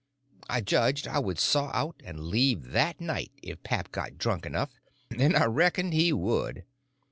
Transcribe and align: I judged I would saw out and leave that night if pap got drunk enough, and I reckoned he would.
I 0.49 0.61
judged 0.61 1.07
I 1.07 1.19
would 1.19 1.37
saw 1.37 1.69
out 1.75 2.01
and 2.03 2.19
leave 2.25 2.71
that 2.71 2.99
night 2.99 3.29
if 3.43 3.61
pap 3.61 3.91
got 3.91 4.17
drunk 4.17 4.47
enough, 4.47 4.71
and 5.15 5.37
I 5.37 5.45
reckoned 5.45 5.93
he 5.93 6.11
would. 6.11 6.65